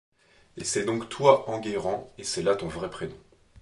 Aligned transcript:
Et 0.57 0.63
c'est 0.63 0.83
donc 0.85 1.09
toi 1.09 1.47
Enguerrand 1.47 2.11
et 2.17 2.23
là 2.23 2.25
c'est 2.27 2.57
ton 2.57 2.67
vrai 2.67 2.89
prénom. 2.89 3.13